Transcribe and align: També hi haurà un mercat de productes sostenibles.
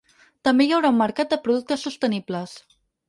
També 0.47 0.65
hi 0.67 0.71
haurà 0.77 0.89
un 0.93 0.97
mercat 1.01 1.35
de 1.35 1.39
productes 1.45 1.85
sostenibles. 1.89 2.57